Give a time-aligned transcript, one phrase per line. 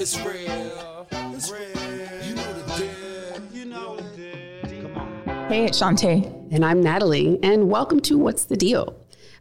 [0.00, 1.08] It's real.
[1.10, 1.60] It's real.
[2.22, 3.42] You know the deal.
[3.52, 4.82] You know the deal.
[4.82, 5.48] Come on.
[5.48, 6.24] Hey, it's Shanté.
[6.52, 8.94] And I'm Natalie, and welcome to What's the Deal?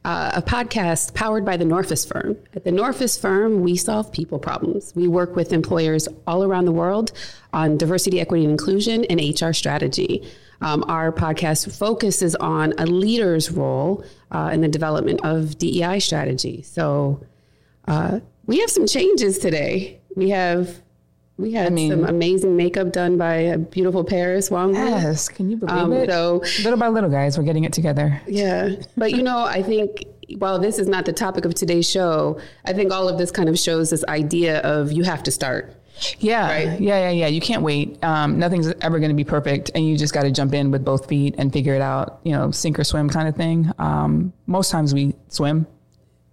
[0.03, 2.37] Uh, a podcast powered by the Norfus Firm.
[2.55, 4.93] At the Norfus Firm, we solve people problems.
[4.95, 7.11] We work with employers all around the world
[7.53, 10.27] on diversity, equity, and inclusion and HR strategy.
[10.61, 16.63] Um, our podcast focuses on a leader's role uh, in the development of DEI strategy.
[16.63, 17.23] So
[17.87, 19.99] uh, we have some changes today.
[20.15, 20.81] We have
[21.37, 24.73] we had mean- some amazing makeup done by a beautiful Paris Wong.
[24.73, 26.09] Yes, can you believe Um, it?
[26.09, 28.19] so little by little, guys, we're getting it together.
[28.27, 30.05] yeah, but you know, I think
[30.39, 33.47] while this is not the topic of today's show, I think all of this kind
[33.49, 35.73] of shows this idea of you have to start.
[36.19, 36.79] Yeah, Right?
[36.81, 37.27] yeah, yeah, yeah.
[37.27, 38.03] You can't wait.
[38.03, 40.83] Um, nothing's ever going to be perfect, and you just got to jump in with
[40.85, 42.19] both feet and figure it out.
[42.23, 43.71] You know, sink or swim kind of thing.
[43.79, 45.65] Um, most times we swim,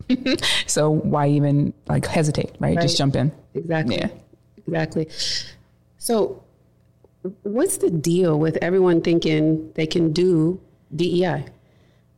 [0.67, 2.55] so why even like hesitate?
[2.59, 2.81] Right?
[2.81, 3.33] Just jump in.
[3.55, 3.97] Exactly.
[3.97, 4.09] Yeah.
[4.67, 5.09] Exactly.
[5.99, 6.43] So,
[7.43, 10.61] what's the deal with everyone thinking they can do
[10.95, 11.47] DEI?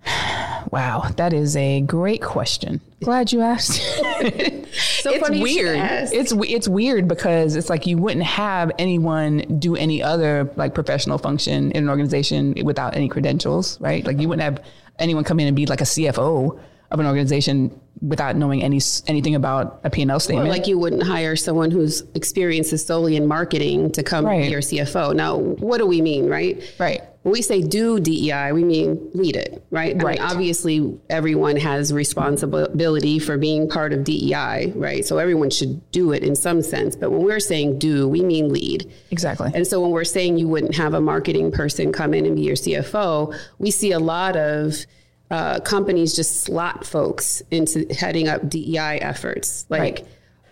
[0.73, 2.81] Wow, that is a great question.
[3.01, 3.81] Glad you asked.
[5.07, 5.79] So it's weird.
[6.13, 11.19] It's it's weird because it's like you wouldn't have anyone do any other like professional
[11.19, 14.05] function in an organization without any credentials, right?
[14.05, 14.65] Like you wouldn't have
[14.99, 16.59] anyone come in and be like a CFO
[16.91, 20.49] of an organization without knowing any anything about a P&L Or statement.
[20.51, 24.43] like you wouldn't hire someone whose experience is solely in marketing to come Right.
[24.45, 25.13] be your CFO.
[25.15, 26.63] Now, what do we mean, right?
[26.79, 27.01] right.
[27.23, 29.97] When we say do DEI, we mean lead it, right?
[30.01, 30.19] I Right.
[30.21, 35.05] mean, obviously, everyone has responsibility for being part of DEI, right?
[35.05, 36.95] So everyone should do it in some sense.
[36.97, 38.87] But when we're saying do, we mean lead.
[39.11, 39.51] Exactly.
[39.55, 42.43] And so when we're saying you wouldn't have a marketing person come in and be
[42.43, 44.87] your CFO, we see a lot of
[45.31, 49.67] uh, companies just slot folks into heading up DEI efforts.
[49.69, 50.09] Like, Right.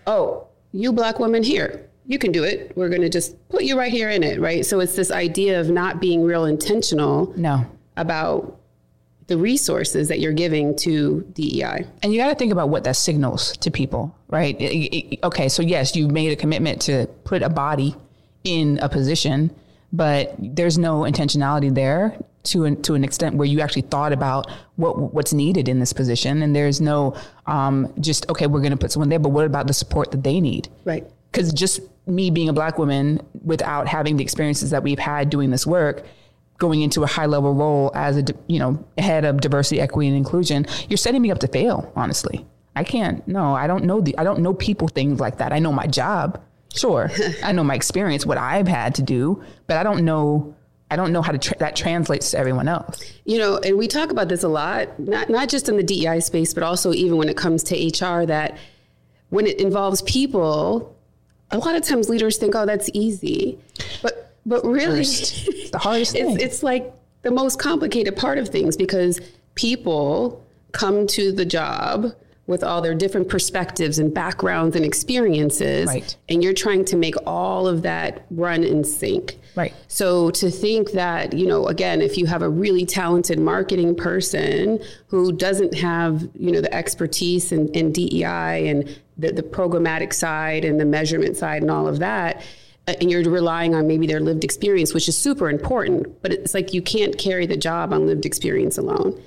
[0.06, 2.72] oh, you black woman here, you can do it.
[2.76, 4.66] We're going to just put you right here in it, right?
[4.66, 7.64] So it's this idea of not being real intentional no.
[7.96, 8.58] about
[9.28, 11.86] the resources that you're giving to DEI.
[12.02, 14.54] And you got to think about what that signals to people, right?
[14.60, 14.90] I-
[15.22, 17.94] I- okay, so yes, you made a commitment to put a body
[18.42, 19.50] in a position,
[19.94, 24.50] but there's no intentionality there to an, to an extent where you actually thought about
[24.76, 27.14] what what's needed in this position, and there's no
[27.46, 30.22] um, just okay, we're going to put someone there, but what about the support that
[30.22, 30.68] they need?
[30.84, 31.06] Right.
[31.32, 35.50] because just me being a black woman without having the experiences that we've had doing
[35.50, 36.04] this work
[36.58, 40.16] going into a high level role as a you know head of diversity equity and
[40.16, 44.16] inclusion you're setting me up to fail honestly i can't no i don't know the
[44.18, 46.40] i don't know people things like that i know my job
[46.74, 47.10] sure
[47.42, 50.54] i know my experience what i've had to do but i don't know
[50.94, 53.12] i don't know how to tra- that translates to everyone else.
[53.24, 56.20] You know, and we talk about this a lot, not not just in the DEI
[56.20, 58.24] space, but also even when it comes to HR.
[58.24, 58.56] That
[59.30, 60.96] when it involves people,
[61.50, 63.58] a lot of times leaders think, "Oh, that's easy,"
[64.02, 68.76] but but really, it's the hardest it's, it's like the most complicated part of things
[68.76, 69.20] because
[69.56, 72.12] people come to the job
[72.46, 76.16] with all their different perspectives and backgrounds and experiences Right.
[76.28, 79.72] and you're trying to make all of that run in sync Right.
[79.88, 84.80] so to think that you know again if you have a really talented marketing person
[85.06, 90.64] who doesn't have you know the expertise in, in dei and the, the programmatic side
[90.64, 92.42] and the measurement side and all of that
[92.88, 96.52] uh, and you're relying on maybe their lived experience which is super important but it's
[96.52, 99.18] like you can't carry the job on lived experience alone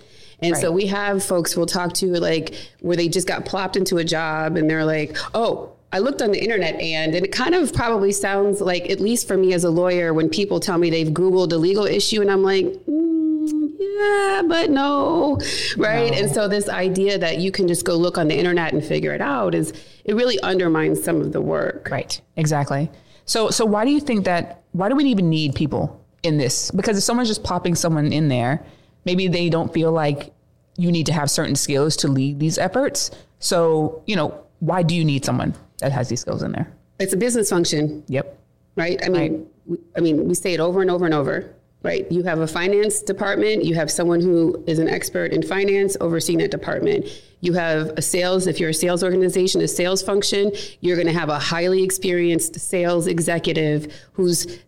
[0.41, 3.97] and so we have folks we'll talk to like where they just got plopped into
[3.97, 7.55] a job and they're like, oh, I looked on the internet and, and it kind
[7.55, 10.89] of probably sounds like, at least for me as a lawyer, when people tell me
[10.89, 15.39] they've Googled a legal issue and I'm like, mm, yeah, but no,
[15.77, 16.13] right?
[16.13, 19.13] And so this idea that you can just go look on the internet and figure
[19.13, 19.73] it out is,
[20.03, 21.87] it really undermines some of the work.
[21.89, 22.19] Right.
[22.35, 22.91] Exactly.
[23.25, 26.71] So so why do you think that why do we even need people in this?
[26.71, 28.65] Because if someone's just popping someone in there,
[29.07, 30.34] maybe they don't feel like
[30.75, 33.09] you need to have certain skills to lead these efforts.
[33.40, 36.67] So, you know, why do you need someone that has these skills in there?
[36.99, 38.03] It's a business function.
[38.08, 38.37] Yep.
[38.76, 38.99] right?
[39.03, 42.05] I mean, we, I mean, we say it over and over and over, right?
[42.11, 46.40] You have a finance department, you have someone who is an expert in finance overseeing
[46.40, 47.05] that department.
[47.40, 51.14] You have a sales, if you're a sales organization, a sales function, you're going to
[51.14, 54.59] have a highly experienced sales executive who's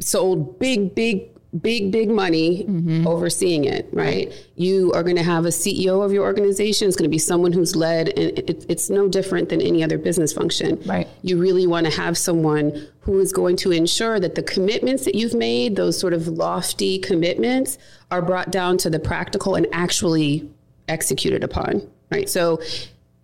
[0.00, 1.30] sold big, big
[1.60, 3.06] big, big money mm-hmm.
[3.06, 4.32] overseeing it, right?
[4.56, 6.88] You are going to have a CEO of your organization.
[6.88, 9.98] It's going to be someone who's led, and it, it's no different than any other
[9.98, 10.82] business function.
[10.86, 11.08] Right.
[11.22, 15.14] You really want to have someone who is going to ensure that the commitments that
[15.14, 17.78] you've made, those sort of lofty commitments,
[18.10, 20.50] are brought down to the practical and actually
[20.88, 22.28] executed upon, right?
[22.28, 22.60] So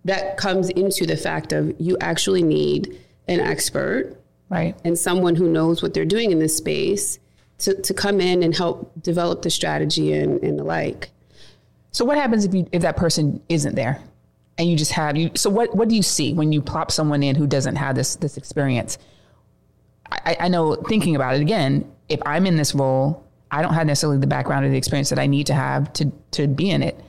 [0.05, 4.19] that comes into the fact of you actually need an expert
[4.49, 4.75] Right.
[4.85, 7.17] and someone who knows what they're doing in this space
[7.63, 11.09] to, to come in and help develop the strategy and, and the like.
[11.91, 14.01] So what happens if you if that person isn't there,
[14.57, 15.31] and you just have you?
[15.35, 18.15] So what what do you see when you plop someone in who doesn't have this
[18.15, 18.97] this experience?
[20.11, 21.89] I, I know thinking about it again.
[22.09, 25.19] If I'm in this role, I don't have necessarily the background or the experience that
[25.19, 26.99] I need to have to to be in it.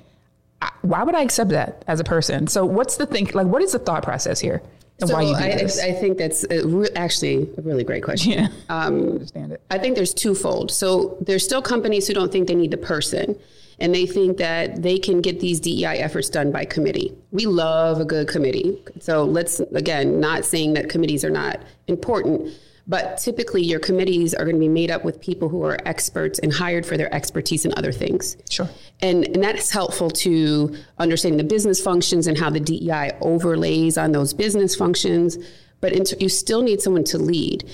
[0.82, 2.46] Why would I accept that as a person?
[2.46, 3.34] So what's the think?
[3.34, 4.62] Like, what is the thought process here?
[5.00, 5.80] And So why you do I, this?
[5.82, 8.32] I think that's a re- actually a really great question.
[8.32, 9.60] yeah, um, understand it.
[9.70, 10.70] I think there's twofold.
[10.70, 13.36] So there's still companies who don't think they need the person
[13.80, 17.14] and they think that they can get these DEI efforts done by committee.
[17.30, 18.82] We love a good committee.
[19.00, 22.52] So let's, again, not saying that committees are not important,
[22.86, 26.38] but typically your committees are going to be made up with people who are experts
[26.38, 28.36] and hired for their expertise in other things.
[28.50, 28.68] Sure.
[29.00, 34.12] And, and that's helpful to understanding the business functions and how the DEI overlays on
[34.12, 35.38] those business functions.
[35.80, 37.64] But in, you still need someone to lead.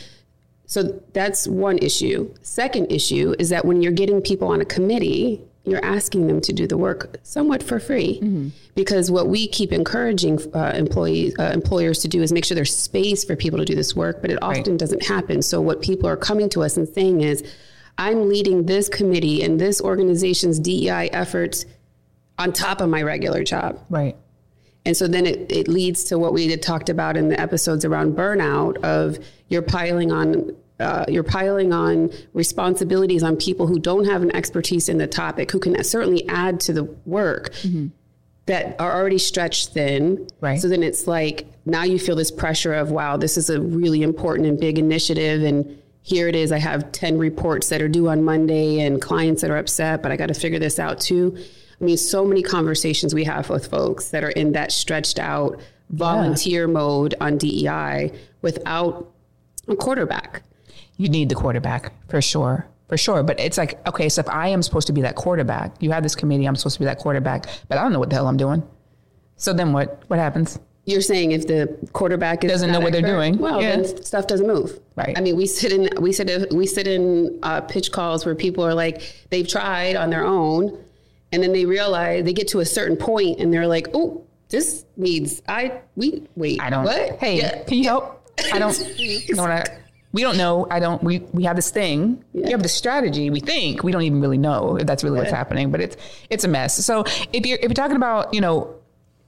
[0.67, 2.33] So that's one issue.
[2.43, 6.53] Second issue is that when you're getting people on a committee, you're asking them to
[6.53, 8.19] do the work somewhat for free.
[8.75, 12.75] Because what we keep encouraging uh, employees, uh, employers to do is make sure there's
[12.75, 15.43] space for people to do this work, but it often doesn't happen.
[15.43, 17.45] So what people are coming to us and saying is,
[17.99, 21.67] I'm leading this committee and this organization's DEI efforts
[22.39, 23.79] on top of my regular job.
[23.91, 24.17] Right.
[24.87, 27.85] And so then it, it leads to what we had talked about in the episodes
[27.85, 29.19] around burnout of
[29.49, 34.89] you're piling on uh, you're piling on responsibilities on people who don't have an expertise
[34.89, 37.55] in the topic, who can certainly add to the work
[38.47, 40.29] that are already stretched thin.
[40.41, 40.61] Right.
[40.61, 44.03] So then it's like now you feel this pressure of wow, this is a really
[44.03, 46.51] important and big initiative, and here it is.
[46.51, 50.11] I have ten reports that are due on Monday, and clients that are upset, but
[50.11, 51.37] I got to figure this out too.
[51.81, 55.61] I mean, so many conversations we have with folks that are in that stretched out
[55.91, 58.13] volunteer mode on DEI
[58.43, 59.13] without
[59.69, 60.43] a quarterback.
[61.01, 62.57] You need the quarterback for sure
[62.89, 65.69] for sure but it's like okay so if i am supposed to be that quarterback
[65.83, 68.11] you have this committee i'm supposed to be that quarterback but i don't know what
[68.11, 68.63] the hell i'm doing
[69.37, 71.61] so then what what happens You're saying if the
[71.99, 73.33] quarterback is Doesn't know what they're doing.
[73.39, 73.77] well, Yeah.
[73.77, 74.71] then stuff doesn't move.
[74.97, 75.15] Right.
[75.17, 78.35] I mean, we sit in we sit in, we sit in uh, pitch calls where
[78.47, 78.97] people are like
[79.31, 80.63] they've tried on their own,
[81.33, 84.85] and then they realize they get to a certain point and they're like, oh, this
[84.97, 85.61] needs I
[86.01, 86.07] we
[86.43, 86.57] wait.
[86.61, 87.19] i don't What?
[87.25, 87.63] hey Yeah.
[87.69, 88.05] can you help
[88.53, 88.77] i don't
[89.37, 89.65] know what I,
[90.13, 93.41] we don't know i don't we we have this thing we have the strategy we
[93.41, 95.97] think we don't even really know if that's really what's happening but it's
[96.31, 96.85] it's a mess.
[96.85, 98.75] So if you're if you're talking about you know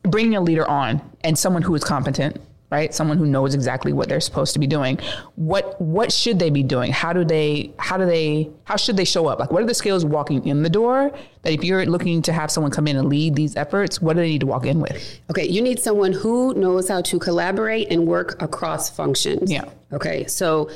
[0.02, 2.40] bringing a leader on and someone who is competent
[2.72, 4.98] right someone who knows exactly what they're supposed to be doing
[5.36, 9.04] what what should they be doing how do they how do they how should they
[9.04, 12.22] show up like what are the skills walking in the door that if you're looking
[12.22, 14.66] to have someone come in and lead these efforts what do they need to walk
[14.66, 19.50] in with Okay, you need someone who knows how to collaborate and work across functions.
[19.50, 19.64] Yeah.
[19.92, 20.70] Okay, so,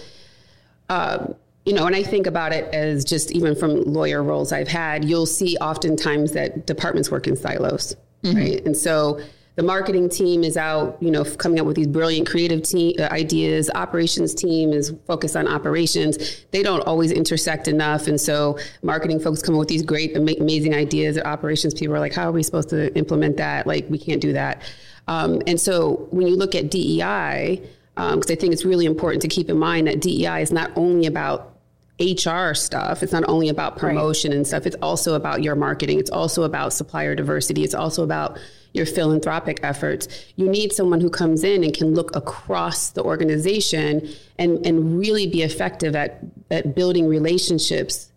[0.89, 1.35] um,
[1.65, 5.05] you know, when I think about it as just even from lawyer roles I've had,
[5.05, 8.65] you'll see oftentimes that departments work in silos, right?
[8.65, 9.21] And so
[9.57, 13.05] the marketing team is out, you know, coming up with these brilliant creative team uh,
[13.11, 13.71] ideas.
[13.75, 16.45] Operations team is focused on operations.
[16.51, 20.37] They don't always intersect enough, and so marketing folks come up with these great, ama-
[20.39, 21.19] amazing ideas.
[21.19, 23.67] Operations people are like, "How are we supposed to implement that?
[23.67, 24.63] Like, we can't do that."
[25.09, 27.63] Um, and so when you look at DEI,
[27.95, 31.07] because I think it's really important to keep in mind that DEI is not only
[31.07, 31.57] about
[31.99, 33.03] HR stuff.
[33.03, 34.67] It's not only about promotion and stuff.
[34.67, 35.99] It's also about your marketing.
[35.99, 37.65] It's also about supplier diversity.
[37.65, 38.39] It's also about
[38.77, 40.09] your philanthropic efforts.
[40.37, 45.27] You need someone who comes in and can look across the organization and, and really
[45.27, 48.13] be effective at, at building relationships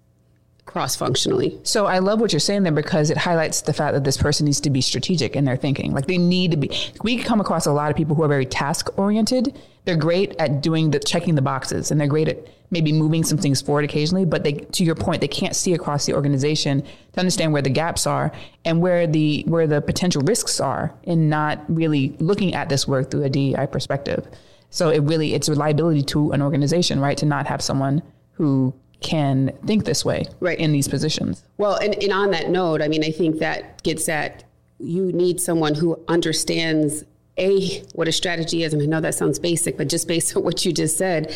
[0.70, 1.60] cross functionally.
[1.64, 4.46] So I love what you're saying there because it highlights the fact that this person
[4.46, 5.94] needs to be strategic in their thinking.
[5.94, 6.70] Like they need to be.
[7.02, 9.60] We come across a lot of people who are very task oriented.
[9.86, 13.40] They're great at doing the checking the boxes, and they're great at maybe moving some
[13.40, 14.26] things forward occasionally.
[14.26, 16.84] But they, to your point, they can't see across the organization
[17.14, 18.32] to understand where the gaps are
[18.64, 23.10] and where the where the potential risks are, in not really looking at this work
[23.10, 24.28] through a DEI perspective.
[24.70, 28.76] So it really it's a liability to an organization, right, to not have someone who
[29.02, 30.60] can think this way Right.
[30.60, 31.44] in these positions.
[31.58, 34.44] Well, and, and on that note, I mean, I think that gets at
[34.80, 37.04] you need someone who understands
[37.38, 40.44] a what a strategy is, and I know that sounds basic, but just based on
[40.44, 41.34] what you just said,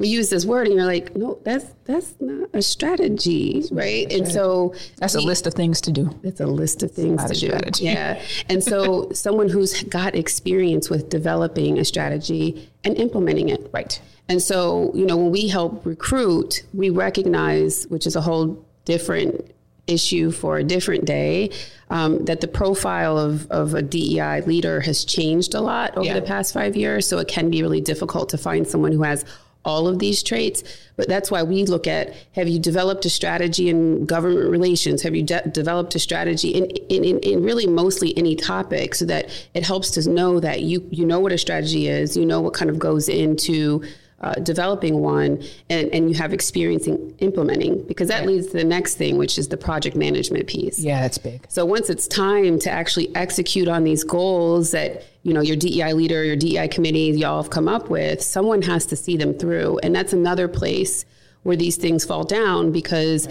[0.00, 4.10] we use this word, and you're like, no, that's that's not a strategy, right?
[4.10, 6.10] And so That's a list of things to do.
[6.24, 7.46] it's a list of things not to a do.
[7.46, 7.84] strategy.
[7.84, 14.00] Yeah, and so someone who's got experience with developing a strategy and implementing it, Right.
[14.28, 19.44] and so, you know, when we help recruit, we recognize, which is a whole different
[19.86, 21.50] issue for a different day.
[21.90, 26.14] Um, that the profile of, of a DEI leader has changed a lot over Yeah.
[26.14, 27.04] the past five years.
[27.08, 29.24] So it can be really difficult to find someone who has
[29.64, 30.62] all of these traits.
[30.96, 35.02] But that's why we look at have you developed a strategy in government relations?
[35.02, 39.04] Have you de- developed a strategy in, in, in, in really mostly any topic so
[39.06, 42.40] that it helps to know that you, you know what a strategy is, you know
[42.40, 43.82] what kind of goes into
[44.20, 48.64] uh, developing one, and, and you have experience in implementing, because that leads to the
[48.64, 50.78] next thing, which is the project management piece.
[50.78, 51.46] Yeah, that's big.
[51.48, 55.94] So once it's time to actually execute on these goals that you know your DEI
[55.94, 59.78] leader, your DEI committee, y'all have come up with, someone has to see them through,
[59.78, 61.04] and that's another place
[61.42, 63.26] where these things fall down because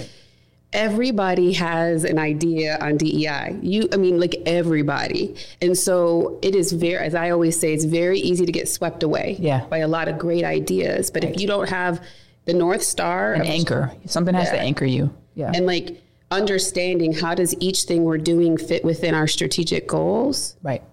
[0.74, 3.58] everybody has an idea on DEI.
[3.62, 7.86] You, I mean, like everybody, and so it is very, as I always say, it's
[7.86, 9.66] very easy to get swept away Yeah.
[9.66, 11.10] by a lot of great ideas.
[11.12, 12.04] But if you don't have
[12.46, 13.92] the north star An anchor.
[14.06, 15.14] Something has to anchor you.
[15.36, 15.52] Yeah.
[15.54, 20.84] and like understanding how does each thing we're doing fit within our strategic goals right.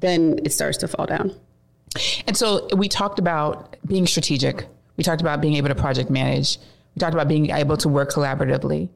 [0.00, 1.34] then it starts to fall down
[2.26, 4.66] And so we talked about being strategic.
[4.96, 6.58] We talked about being able to project manage.
[6.94, 8.88] We talked about being able to work collaboratively.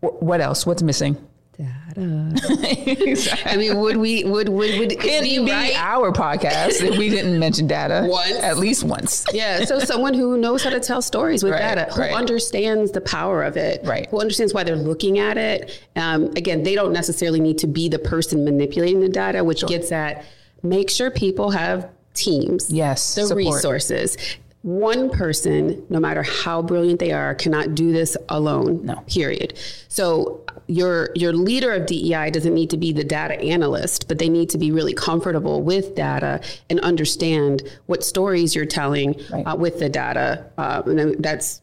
[0.00, 0.66] Wh- What else?
[0.66, 1.16] What's missing?
[1.56, 1.72] Data.
[3.46, 7.08] I mean would we would would would it be be right our podcast if we
[7.08, 8.36] didn't mention data Once.
[8.36, 9.24] At least once.
[9.32, 12.14] yeah so someone who knows how to tell stories with Right, data who right.
[12.14, 14.06] understands the power of it Right.
[14.08, 17.88] who understands why they're looking at it um, again they don't necessarily need to be
[17.88, 20.24] the person manipulating the data which gets at
[20.62, 23.36] make sure people have teams Yes, the support.
[23.56, 24.16] resources
[24.62, 28.96] one person no matter how brilliant they are cannot do this alone No.
[29.06, 34.18] period so your your leader of DEI doesn't need to be the data analyst but
[34.18, 39.44] they need to be really comfortable with data and understand what stories you're telling Right.
[39.46, 41.62] uh, with the data uh, and that's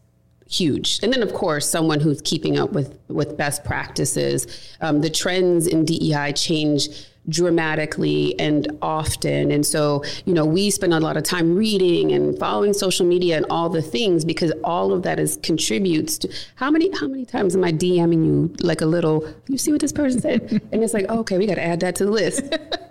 [0.49, 4.47] huge and then of course someone who's keeping up with with best practices
[4.79, 6.87] um, the trends in DEI change
[7.29, 12.37] dramatically and often and so you know we spend a lot of time reading and
[12.37, 16.69] following social media and all the things because all of that is contributes to how
[16.69, 19.91] many how many times am I DMing you like a little you see what this
[19.91, 22.41] person said and it's like oh, okay we got to add that to the list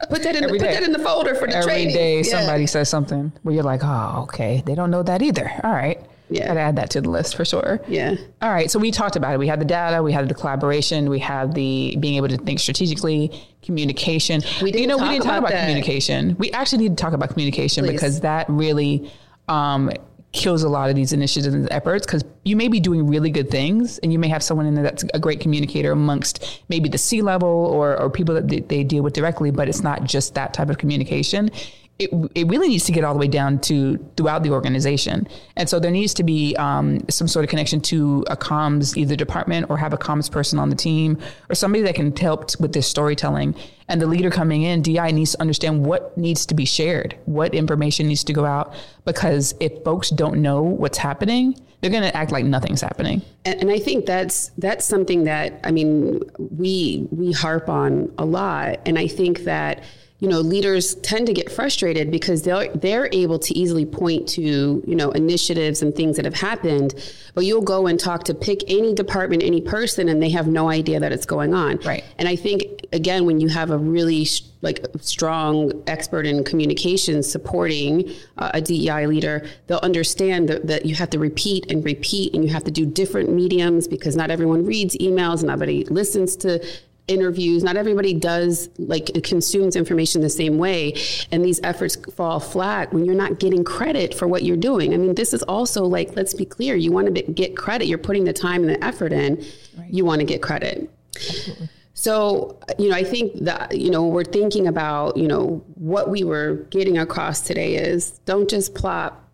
[0.09, 0.75] put that in the, put day.
[0.75, 2.23] that in the folder for the Every training day Yeah.
[2.39, 4.63] somebody says something where you're like, oh, okay.
[4.67, 5.51] They don't know that either.
[5.63, 6.01] All right.
[6.35, 6.49] Yeah.
[6.49, 7.81] Gotta add that to the list for sure.
[7.87, 8.71] yeah All right.
[8.71, 9.39] So we talked about it.
[9.39, 12.59] We had the data, we had the collaboration, we had the being able to think
[12.59, 13.31] strategically,
[13.63, 14.43] communication.
[14.61, 16.37] We didn't you know, talk we didn't talk about about communication.
[16.39, 17.93] We actually need to talk about communication Please.
[17.93, 19.11] because that really
[19.49, 19.91] um,
[20.33, 23.49] kills a lot of these initiatives and efforts because you may be doing really good
[23.51, 26.99] things and you may have someone in there that's a great communicator amongst maybe the
[26.99, 30.53] C level or, or people that they deal with directly, but it's not just that
[30.53, 31.51] type of communication.
[31.99, 35.29] It, it really needs to get all the way down to throughout the organization.
[35.57, 39.15] And so there needs to be um, some sort of connection to a comms, either
[39.15, 42.73] department or have a comms person on the team or somebody that can help with
[42.73, 43.55] this storytelling.
[43.89, 47.55] And the leader coming in, DI needs to understand what needs to be shared, what
[47.55, 48.75] information needs to go out.
[49.05, 53.21] Because if folks don't know what's happening, they're going to act like nothing's happening.
[53.45, 58.25] and, and I think that's that's something that I mean we we harp on a
[58.25, 59.85] lot, and I think that
[60.21, 64.43] you know leaders tend to get frustrated because they're they're able to easily point to
[64.87, 66.95] you know initiatives and things that have happened,
[67.35, 70.71] but you'll go and talk to pick any department, any person, and they have no
[70.71, 71.79] idea that it's going on.
[71.79, 72.05] Right.
[72.17, 74.27] And I think again when you have a really
[74.63, 80.95] like strong expert in communications supporting uh, a DEI leader, they'll understand that, that you
[80.95, 84.65] have to repeat and repeat, and you have to do different mediums because not everyone
[84.65, 86.65] reads emails, not everybody listens to
[87.07, 90.95] interviews, not everybody does like consumes information the same way,
[91.31, 94.95] and these efforts fall flat when you're not getting credit for what you're doing.
[94.95, 97.99] I mean, this is also like let's be clear: you want to get credit, you're
[97.99, 99.45] putting the time and the effort in,
[99.89, 100.91] you want to get credit.
[101.17, 101.69] Absolutely.
[101.97, 106.25] So, you know, I think that, you know, we're thinking about, you know, what we
[106.25, 109.31] were getting across today is don't just plop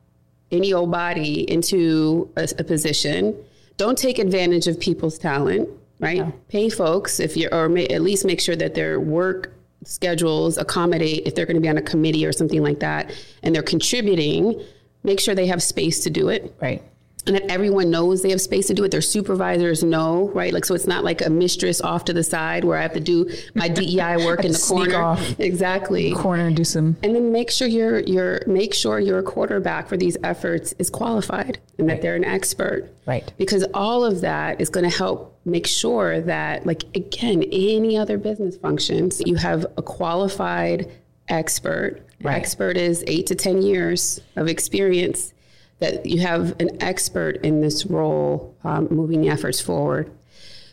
[0.50, 3.34] any old body into a, a position.
[3.78, 5.70] Don't take advantage of people's talent,
[6.00, 6.48] right?
[6.48, 9.52] Pay folks if you're, or may, at least make sure that their work
[9.84, 13.54] schedules accommodate if they're going to be on a committee or something like that and
[13.54, 14.60] they're contributing,
[15.04, 16.82] make sure they have space to do it Right.
[17.26, 18.90] And that everyone knows they have space to do it.
[18.90, 20.52] Their supervisors know, right?
[20.52, 23.00] Like, so it's not like a mistress off to the side where I have to
[23.00, 25.02] do my DEI work in the sneak corner.
[25.02, 25.40] off.
[25.40, 26.12] Exactly.
[26.12, 26.96] Corner and do some.
[27.02, 31.58] And then make sure your your make sure your quarterback for these efforts is qualified
[31.78, 32.90] and that they're an expert.
[33.06, 33.32] Right.
[33.38, 38.18] Because all of that is going to help make sure that, like again, any other
[38.18, 40.90] business functions, you have a qualified
[41.28, 42.02] expert.
[42.22, 42.36] Right.
[42.36, 45.32] Expert is eight to ten years of experience.
[45.80, 50.12] That you have an expert in this role, um, moving the efforts forward.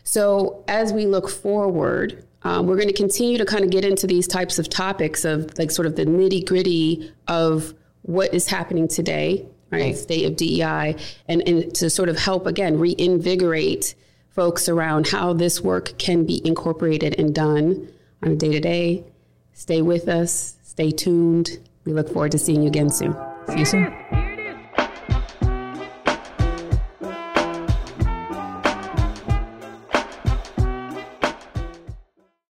[0.04, 4.06] So as we look forward, um, we're going to continue to kind of get into
[4.06, 8.88] these types of topics of like sort of the nitty gritty of what is happening
[8.88, 9.80] today, right?
[9.80, 9.96] Right.
[9.96, 10.96] State of DEI,
[11.26, 13.94] and, and to sort of help again reinvigorate
[14.30, 17.88] folks around how this work can be incorporated and done
[18.22, 19.04] on a day to day.
[19.52, 21.58] Stay with us, stay tuned.
[21.84, 23.16] We look forward to seeing you again soon.
[23.48, 24.27] See you soon.